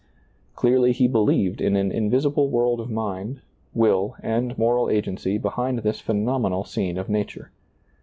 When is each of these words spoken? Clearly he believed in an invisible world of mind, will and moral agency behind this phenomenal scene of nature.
Clearly 0.55 0.93
he 0.93 1.07
believed 1.07 1.61
in 1.61 1.75
an 1.75 1.91
invisible 1.91 2.49
world 2.49 2.79
of 2.79 2.89
mind, 2.89 3.41
will 3.75 4.15
and 4.23 4.57
moral 4.57 4.89
agency 4.89 5.37
behind 5.37 5.77
this 5.83 5.99
phenomenal 5.99 6.63
scene 6.63 6.97
of 6.97 7.07
nature. 7.07 7.51